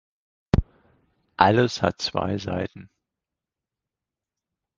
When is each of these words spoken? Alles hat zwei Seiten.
Alles 1.37 1.83
hat 1.83 2.01
zwei 2.01 2.39
Seiten. 2.39 2.89